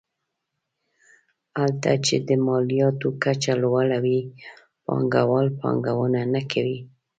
[1.59, 4.19] هلته چې د مالیاتو کچه لوړه وي
[4.85, 6.79] پانګوال پانګونه نه کوي.